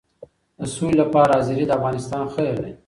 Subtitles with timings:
[0.59, 2.73] د سولې لپاره حاضري د افغانستان خیر دی.